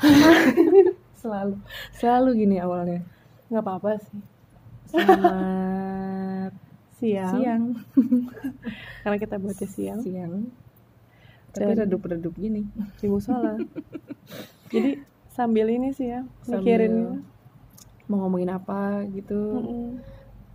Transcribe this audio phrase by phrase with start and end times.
[1.20, 1.54] selalu.
[1.96, 3.02] Selalu gini awalnya.
[3.50, 4.20] Nggak apa-apa sih.
[4.86, 6.52] Selamat
[6.96, 7.62] siang, siang.
[9.04, 10.00] Karena kita buatnya siang.
[10.00, 10.32] Siang.
[11.52, 12.64] Tapi redup-redup gini.
[13.00, 13.56] Di musola
[14.72, 14.98] jadi
[15.30, 16.94] sambil ini sih ya Sambil mikirin
[18.06, 19.40] mau ngomongin apa gitu.
[19.60, 19.88] Mm-mm.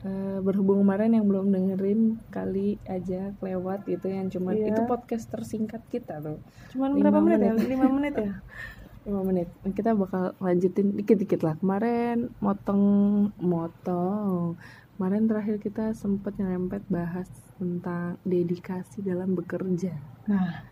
[0.00, 4.72] Eh, berhubung kemarin yang belum dengerin kali aja lewat gitu yang cuma Iya.
[4.72, 6.40] itu podcast tersingkat kita tuh.
[6.72, 7.52] Cuman Lima berapa menit ya?
[7.52, 7.68] menit.
[7.68, 8.32] lima menit ya
[9.06, 9.48] 5 menit.
[9.64, 11.54] Kita bakal lanjutin dikit-dikit lah.
[11.56, 12.82] Kemarin motong
[13.40, 14.60] motong.
[14.96, 19.96] Kemarin terakhir kita sempet nyerempet bahas tentang dedikasi dalam bekerja.
[20.28, 20.70] Nah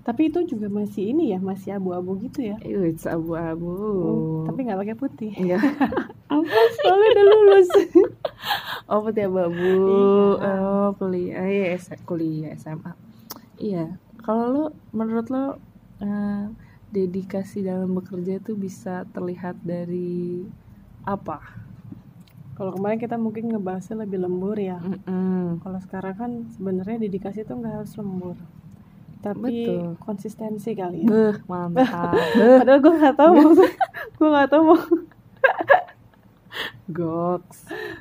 [0.00, 2.56] tapi itu juga masih ini ya masih abu-abu gitu ya?
[2.64, 3.68] It's abu-abu.
[4.00, 5.32] Oh, tapi nggak pakai putih.
[5.36, 5.60] Enggak
[6.32, 7.70] apa soalnya udah lulus.
[8.90, 9.70] Oh putih abu-abu.
[10.40, 10.50] Iya.
[10.50, 12.90] oh kuliah iya S- kuliah SMA
[13.60, 14.00] iya.
[14.24, 15.60] Kalau lo menurut lo
[16.02, 16.44] eh,
[16.90, 20.42] dedikasi dalam bekerja itu bisa terlihat dari
[21.06, 21.38] apa?
[22.58, 24.76] Kalau kemarin kita mungkin ngebahasnya lebih lembur ya.
[25.64, 28.36] Kalau sekarang kan sebenarnya dedikasi itu nggak harus lembur.
[29.20, 29.96] Tapi Betul.
[30.00, 31.08] konsistensi kali ya.
[31.08, 32.16] Beuh, mantap.
[32.60, 33.52] Padahal gue nggak tahu mau
[34.16, 34.80] gue nggak tahu mau
[36.90, 37.58] Goks.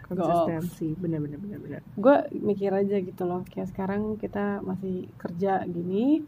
[0.09, 0.97] Konsistensi.
[0.97, 1.81] Bener bener bener bener.
[1.95, 3.45] Gue mikir aja gitu loh.
[3.47, 6.25] Kayak sekarang kita masih kerja gini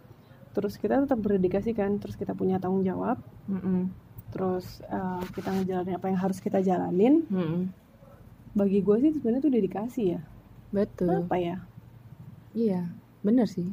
[0.51, 3.19] terus kita tetap berdedikasi kan terus kita punya tanggung jawab.
[3.47, 3.91] Mm-mm.
[4.31, 7.27] terus eh, kita ngejalanin apa yang harus kita jalanin.
[7.27, 7.67] Mm-mm.
[8.51, 10.21] bagi gue sih sebenarnya itu dedikasi ya.
[10.71, 11.23] Betul.
[11.23, 11.57] Apa ya?
[12.51, 12.87] Iya
[13.23, 13.67] bener sih.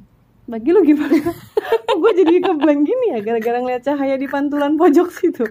[0.46, 1.18] Bagi lu gimana?
[1.98, 5.44] Gue jadi keblank gini ya gara-gara ngeliat cahaya di pantulan pojok situ?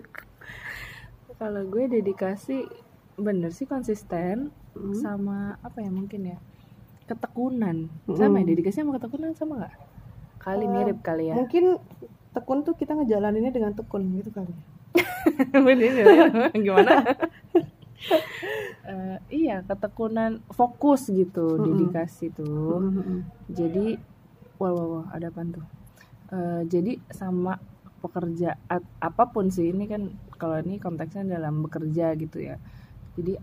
[1.38, 2.66] Kalau gue dedikasi
[3.16, 4.94] bener sih konsisten Hmm.
[4.94, 6.38] sama apa ya mungkin ya?
[7.09, 7.89] Ketekunan.
[8.05, 8.14] Mm.
[8.14, 9.73] sama ya dedikasi sama ketekunan sama nggak
[10.40, 11.36] kali mirip kali ya.
[11.36, 11.78] Mungkin
[12.34, 14.62] tekun tuh kita ngejalaninnya dengan tekun gitu kali ya.
[16.66, 16.94] Gimana?
[18.88, 21.66] Eh, iya ketekunan fokus gitu Mm-mm.
[21.66, 22.80] dedikasi tuh.
[23.52, 23.98] Jadi
[24.61, 25.66] wah wah wah ada apa tuh?
[26.32, 27.60] Eh, jadi sama
[27.98, 28.56] pekerja
[29.02, 32.61] apa pun sih ini kan kalau ini konteksnya dalam bekerja gitu ya.
[33.17, 33.34] Jadi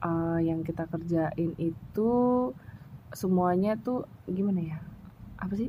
[0.00, 2.12] eh, yang kita kerjain itu
[3.12, 4.78] semuanya tuh gimana ya
[5.42, 5.68] apa sih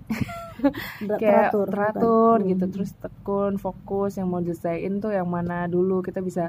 [1.19, 2.47] kayak teratur, teratur, bukan?
[2.49, 2.73] gitu Hmm.
[2.73, 6.43] terus tekun fokus yang mau diselesain tuh yang mana dulu kita bisa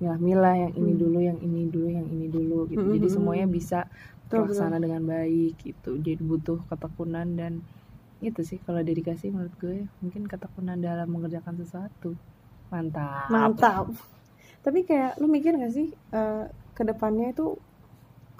[0.00, 1.02] milah-milah yang ini Hmm.
[1.02, 3.52] dulu yang ini dulu yang ini dulu gitu Hmm, jadi hmm, semuanya hmm.
[3.58, 3.78] bisa
[4.30, 7.52] Betul, terlaksana dengan baik gitu jadi butuh ketekunan dan
[8.22, 12.16] itu sih kalau dedikasi menurut gue mungkin ketekunan dalam mengerjakan sesuatu
[12.72, 13.86] mantap mantap
[14.64, 16.44] tapi kayak lu mikir gak sih eh,
[16.76, 17.42] ke depannya itu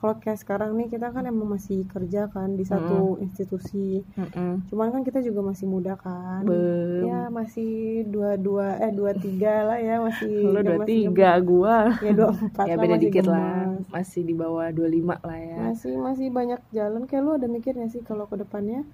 [0.01, 4.01] kalau kayak sekarang nih kita kan emang masih kerja kan di satu institusi.
[4.17, 4.65] Mm-mm.
[4.73, 6.41] cuman kan kita juga masih muda kan.
[6.49, 7.05] Bem.
[7.05, 11.77] ya masih dua dua eh dua tiga lah ya masih lu ya dua tiga gua.
[12.01, 13.69] Ya dua empat ya beda masih dikit lah.
[13.93, 15.57] masih di bawah 25 lah ya.
[15.69, 17.05] Masih masih banyak jalan.
[17.05, 18.89] Kayak lu ada mikir gak sih kalau ke depannya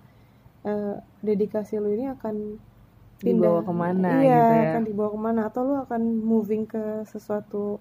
[0.67, 2.59] eh, dedikasi lu ini akan
[3.17, 4.65] Dibawa ke mana iya gitu ya.
[4.77, 5.41] akan dibawa ke mana?
[5.49, 7.81] Atau lu akan moving ke sesuatu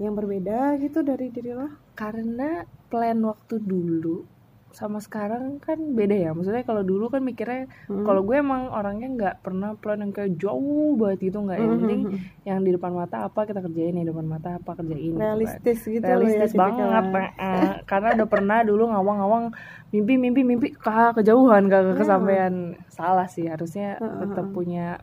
[0.00, 4.24] yang berbeda gitu dari diri lo karena plan waktu dulu
[4.70, 8.06] sama sekarang kan beda ya maksudnya kalau dulu kan mikirnya Hmm.
[8.06, 11.78] kalau gue emang orangnya nggak pernah plan yang kayak jauh banget gitu nggak yang Hmm,
[11.82, 12.46] penting hmm, hmm.
[12.46, 15.26] yang di depan mata apa kita kerjain di depan mata apa kerjain gitu kan.
[15.26, 17.70] realistis gitu realistis lo ya, banget eh.
[17.82, 19.44] karena udah pernah dulu ngawang-ngawang
[19.90, 22.54] mimpi mimpi mimpi kah kejauhan kagak kesampaian
[22.86, 25.02] salah sih harusnya tetap punya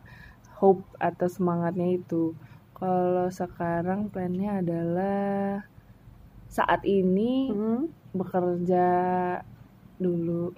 [0.58, 2.32] hope atau semangatnya itu
[2.78, 5.66] kalau sekarang plannya adalah
[6.48, 8.88] saat ini Hmm, bekerja
[9.98, 10.54] dulu.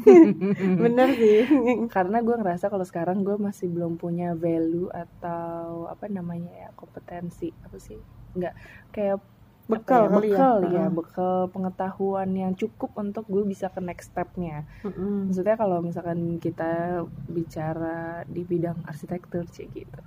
[0.84, 1.44] Bener sih.
[1.92, 7.52] Karena gue ngerasa kalau sekarang gue masih belum punya value atau apa namanya ya kompetensi.
[7.64, 8.00] Apa sih?
[8.34, 8.54] Nggak
[8.90, 9.18] kayak
[9.64, 10.16] bekal ya, ya.
[10.16, 10.84] bekal ya.
[10.84, 10.88] Heeh.
[10.92, 14.68] bekal pengetahuan yang cukup untuk gue bisa ke next stepnya.
[14.84, 15.32] Mm-mm.
[15.32, 20.00] maksudnya kalau misalkan kita bicara di bidang arsitektur sih gitu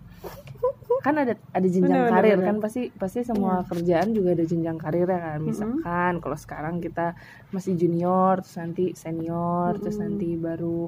[1.00, 2.48] kan ada ada jenjang Bener, karir bener.
[2.48, 5.48] kan pasti pasti semua kerjaan juga ada jenjang karirnya kan Mm-mm.
[5.48, 7.14] misalkan kalau sekarang kita
[7.50, 10.06] masih junior terus nanti senior terus Mm-mm.
[10.10, 10.82] nanti baru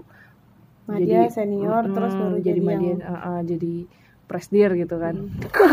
[0.85, 3.75] Madya senior Mm-mm, terus baru jadi jadi, yang uh, uh, jadi
[4.25, 5.15] presdir gitu kan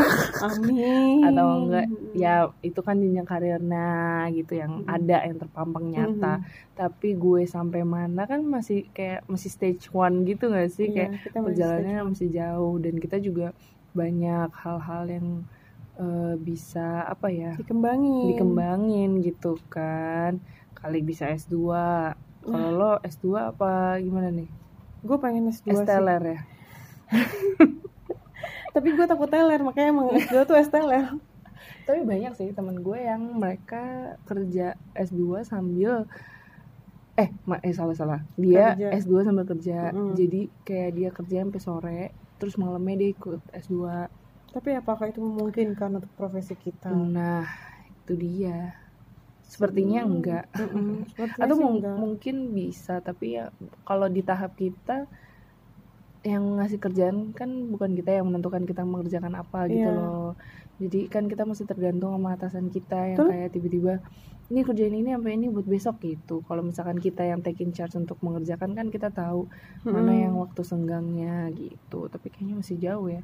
[0.48, 3.88] amin atau enggak ya itu kan jenjang karirnya
[4.32, 4.88] gitu yang Mm-mm.
[4.88, 6.44] ada yang terpampang nyata Mhm.
[6.72, 11.36] tapi gue sampai mana kan masih kayak masih stage one gitu gak sih Iya, kayak
[11.36, 13.52] perjalanannya masih jauh dan kita juga
[13.96, 15.26] banyak hal-hal yang
[15.96, 18.36] eh, bisa apa ya dikembangin.
[18.36, 20.36] dikembangin gitu kan.
[20.76, 21.56] Kali bisa S2
[22.44, 24.46] kalau lo S2 apa gimana nih?
[25.00, 25.72] Gue pengen S2 sih.
[25.74, 26.40] Esteller ya?
[28.74, 31.16] Tapi gue takut teler makanya emang S2 tuh S teler
[31.86, 36.04] tapi banyak sih temen gue yang mereka kerja S2 sambil
[37.14, 38.20] eh ma- eh salah salah.
[38.34, 38.88] Dia Kerja.
[39.00, 39.94] S2 sambil kerja.
[39.94, 40.12] Mm-mm.
[40.12, 42.02] jadi kayak dia kerja sampai sore
[42.38, 44.08] terus malamnya dia ikut S2
[44.54, 47.44] tapi apakah itu memungkinkan untuk profesi kita nah
[47.90, 48.56] itu dia
[49.46, 50.10] sepertinya Hmm.
[50.18, 51.06] enggak Mm-mm.
[51.10, 51.96] Sepertinya atau mung- enggak.
[52.02, 53.44] mungkin bisa tapi ya
[53.88, 55.06] kalau di tahap kita
[56.26, 59.94] yang ngasih kerjaan kan bukan kita yang menentukan kita mengerjakan apa gitu Iya.
[59.94, 60.34] loh
[60.76, 63.30] jadi kan kita masih tergantung sama atasan kita yang Betul.
[63.30, 63.94] kayak tiba-tiba
[64.46, 68.18] ini kerjain ini sampai ini buat besok gitu kalau misalkan kita yang taking charge untuk
[68.22, 69.46] mengerjakan kan kita tahu
[69.86, 70.22] mana Mm-mm.
[70.26, 73.22] yang waktu senggangnya gitu tapi kayaknya masih jauh ya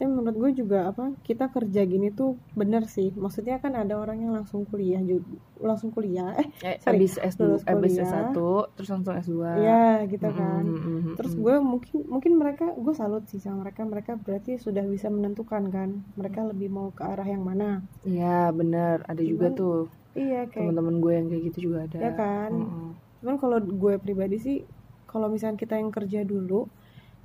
[0.00, 3.12] tapi menurut gue juga apa kita kerja gini tuh bener sih.
[3.12, 5.28] Maksudnya kan ada orang yang langsung kuliah juga
[5.60, 8.32] langsung kuliah eh eh, Sorry, abis S2 lulus abis kuliah.
[8.32, 8.38] S1
[8.80, 10.64] terus langsung S2 ya gitu kan.
[10.64, 11.44] mm-mm, terus mm-mm.
[11.44, 13.84] gue mungkin mungkin mereka gue salut sih sama mereka.
[13.84, 17.84] Mereka berarti sudah bisa menentukan kan mereka lebih mau ke arah yang mana.
[18.00, 19.04] Iya bener.
[19.04, 19.78] Ada juga Cuman, tuh
[20.16, 21.98] iya kayak teman-teman gue yang kayak gitu juga ada.
[22.00, 22.50] Ya kan?
[22.56, 22.88] Mm-mm.
[23.20, 24.56] cuman kalau gue pribadi sih
[25.04, 26.72] kalau misalnya kita yang kerja dulu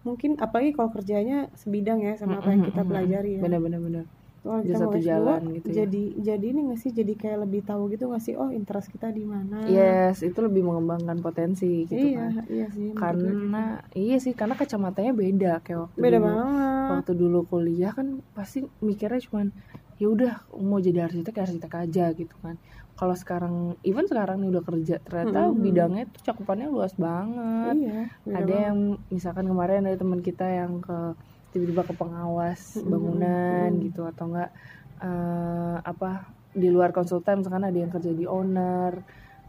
[0.06, 3.42] mungkin apalagi kalau kerjanya sebidang ya sama apa yang kita pelajari ya.
[3.42, 4.06] Bener-bener bener
[4.46, 5.76] kalau kita satu mau S2 jalan gitu ya.
[5.82, 6.92] jadi jadi ini nggak sih?
[6.94, 8.38] Jadi kayak lebih tahu gitu nggak sih?
[8.38, 9.66] Oh interest kita di mana?
[9.66, 12.46] Yes itu lebih mengembangkan potensi gitu iya kan.
[12.46, 13.02] iya sih gitu.
[13.02, 16.26] karena iya sih karena kacamatanya beda kayak waktu beda dulu.
[16.30, 16.90] banget.
[16.94, 19.50] Waktu dulu kuliah kan pasti mikirnya cuman
[19.96, 22.60] ya udah mau jadi arsitek ya arsitek aja gitu kan
[22.96, 25.64] kalau sekarang even sekarang nih udah kerja ternyata Mm-mm.
[25.64, 28.02] bidangnya tuh cakupannya luas banget iya
[28.32, 28.66] ada banget.
[28.68, 28.78] yang
[29.12, 31.16] misalkan kemarin ada teman kita yang ke
[31.56, 33.86] tiba-tiba ke pengawas bangunan mm-mm.
[33.88, 34.52] gitu atau enggak
[35.00, 39.04] eh, apa di luar konsultan misalkan ada yang kerja di owner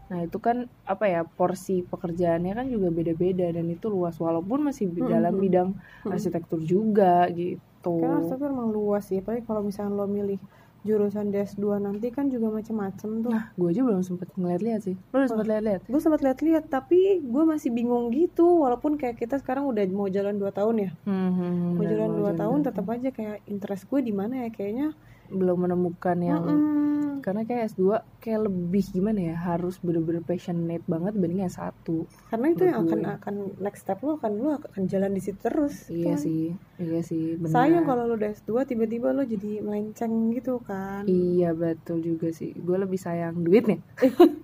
[0.09, 0.57] nah itu kan
[0.91, 5.33] apa ya porsi pekerjaannya kan juga beda-beda dan itu luas walaupun masih di Mm-mm, dalam
[5.43, 5.69] bidang
[6.05, 6.13] Mm-mm.
[6.13, 7.05] arsitektur juga
[7.39, 10.39] gitu Karena arsitektur emang luas sih, apalagi kalau misalnya lo milih
[10.87, 13.33] jurusan DS2 nanti kan juga macam-macam tuh.
[13.33, 16.97] nah gue aja belum sempet ngeliat-liat sih lo udah sempet lihat-lihat Gue sempat lihat-lihat, tapi
[17.33, 20.89] gue masih bingung gitu, walaupun kayak kita sekarang udah mau jalan 2 tahun ya.
[21.05, 24.13] hmm, hmm, hmm, Mau jalan 2 jalan tahun dua tetap aja kayak interest gue di
[24.19, 24.87] mana ya kayaknya.
[25.29, 26.75] Belum menemukan yang Mm-mm.
[27.19, 27.83] karena kayak S2
[28.17, 31.83] kayak lebih gimana ya harus bener-bener passionate banget dibanding S1
[32.27, 33.15] Karena itu yang akan gue.
[33.17, 35.89] akan next step lo akan lo akan jalan di situ terus.
[35.89, 36.17] iya Kan.
[36.17, 36.43] sih
[36.77, 41.03] iya sih benar Sayang kalau lo udah S2 tiba-tiba lo jadi melenceng gitu kan.
[41.03, 43.83] iya betul juga sih gue lebih sayang duitnya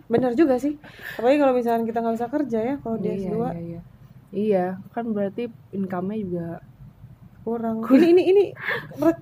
[0.06, 0.76] Bener juga sih.
[1.16, 3.82] Apalagi kalau misalnya kita nggak bisa kerja ya kalau di iya, S2 iya iya
[4.34, 6.48] iya kan berarti income-nya juga
[7.46, 7.78] kurang.
[7.92, 8.44] Ini ini ini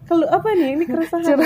[0.07, 0.69] kelu apa nih?
[0.77, 1.37] Ini keresahan.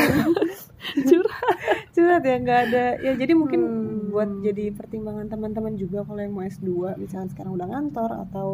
[1.10, 1.58] curhat
[1.96, 2.86] Curhat ya nggak ada.
[3.02, 4.12] Ya jadi mungkin Hmm.
[4.12, 8.48] buat jadi pertimbangan teman-teman juga kalau yang mau S2 misalnya sekarang udah ngantor atau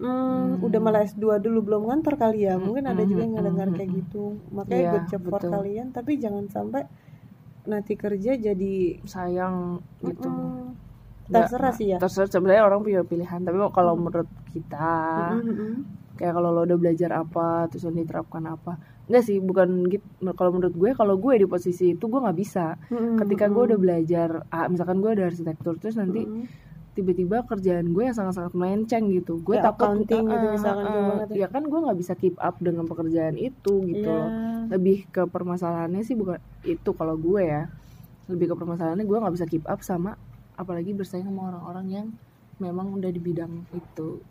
[0.00, 0.64] hmm, Hmm.
[0.66, 2.54] udah malah S2 dulu belum ngantor kali ya.
[2.58, 3.98] Mungkin ada juga yang Hmm, ngedengar hmm, kayak hmm.
[4.02, 4.24] gitu.
[4.56, 5.50] Makanya Iya, good job for betul.
[5.54, 6.82] kalian tapi jangan sampai
[7.64, 8.74] nanti kerja jadi
[9.08, 10.76] sayang gitu mm,
[11.32, 11.98] terserah sih ya.
[12.00, 14.84] terserah sebenarnya orang punya pilihan tapi kalau menurut kita
[15.40, 16.03] mm.
[16.14, 20.56] Kayak kalau lo udah belajar apa terus lo diterapkan apa enggak sih bukan gitu kalau
[20.56, 24.28] menurut gue kalau gue di posisi itu gue nggak bisa Mm, ketika gue udah belajar
[24.48, 26.46] ah, misalkan gue ada arsitektur terus nanti mm.
[26.94, 31.04] tiba-tiba kerjaan gue yang sangat-sangat melenceng gitu gue Ya, takut accounting gitu ah, misalkan, ah.
[31.10, 31.36] banget ya.
[31.42, 34.14] ya kan gue nggak bisa keep up dengan pekerjaan itu gitu Iya.
[34.14, 34.28] loh
[34.72, 37.68] lebih ke permasalahannya sih bukan itu kalau gue ya
[38.30, 40.16] lebih ke permasalahannya gue nggak bisa keep up sama
[40.54, 42.06] apalagi bersaing sama orang-orang yang
[42.56, 44.22] memang udah di bidang itu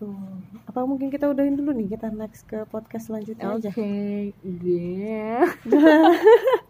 [0.00, 0.16] Tuh.
[0.64, 3.70] Apa mungkin kita udahin dulu nih kita next ke podcast selanjutnya oke aja.
[4.40, 5.44] dia